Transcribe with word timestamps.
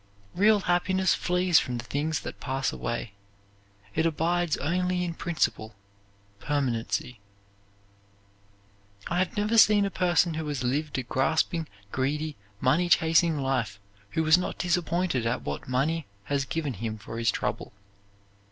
Real 0.33 0.61
happiness 0.61 1.13
flees 1.13 1.59
from 1.59 1.77
the 1.77 1.83
things 1.83 2.21
that 2.21 2.39
pass 2.39 2.73
away; 2.73 3.13
it 3.93 4.03
abides 4.03 4.57
only 4.57 5.03
in 5.03 5.13
principle, 5.13 5.75
permanency. 6.39 7.19
I 9.09 9.19
have 9.19 9.37
never 9.37 9.59
seen 9.59 9.85
a 9.85 9.91
person 9.91 10.33
who 10.33 10.47
has 10.47 10.63
lived 10.63 10.97
a 10.97 11.03
grasping, 11.03 11.67
greedy, 11.91 12.35
money 12.59 12.89
chasing 12.89 13.37
life, 13.37 13.79
who 14.13 14.23
was 14.23 14.39
not 14.39 14.57
disappointed 14.57 15.27
at 15.27 15.43
what 15.43 15.69
money 15.69 16.07
has 16.23 16.45
given 16.45 16.73
him 16.73 16.97
for 16.97 17.19
his 17.19 17.29
trouble. 17.29 17.71